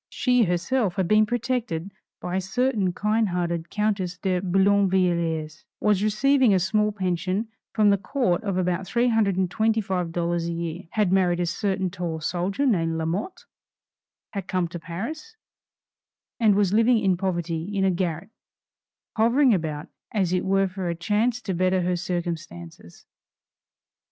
She 0.09 0.45
herself 0.45 0.95
had 0.95 1.07
been 1.07 1.27
protected 1.27 1.91
by 2.19 2.35
a 2.37 2.41
certain 2.41 2.91
kind 2.91 3.29
hearted 3.29 3.69
Countess 3.69 4.17
de 4.17 4.41
Boulainvilliers; 4.41 5.63
was 5.79 6.01
receiving 6.01 6.55
a 6.55 6.59
small 6.59 6.91
pension 6.91 7.49
from 7.75 7.91
the 7.91 7.99
Court 7.99 8.41
of 8.43 8.57
about 8.57 8.87
$325 8.87 10.49
a 10.49 10.51
year; 10.51 10.83
had 10.93 11.11
married 11.11 11.39
a 11.39 11.45
certain 11.45 11.91
tall 11.91 12.19
soldier 12.19 12.65
named 12.65 12.97
Lamotte; 12.97 13.45
had 14.31 14.47
come 14.47 14.67
to 14.69 14.79
Paris, 14.79 15.35
and 16.39 16.55
was 16.55 16.73
living 16.73 16.97
in 16.97 17.15
poverty 17.15 17.65
in 17.77 17.85
a 17.85 17.91
garret, 17.91 18.31
hovering 19.17 19.53
about 19.53 19.87
as 20.11 20.33
it 20.33 20.45
were 20.45 20.67
for 20.67 20.89
a 20.89 20.95
chance 20.95 21.39
to 21.43 21.53
better 21.53 21.83
her 21.83 21.95
circumstances. 21.95 23.05